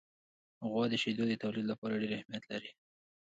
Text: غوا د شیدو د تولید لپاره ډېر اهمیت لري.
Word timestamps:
غوا 0.69 0.83
د 0.89 0.93
شیدو 1.01 1.23
د 1.27 1.33
تولید 1.43 1.65
لپاره 1.71 1.99
ډېر 2.01 2.11
اهمیت 2.17 2.43
لري. 2.51 2.71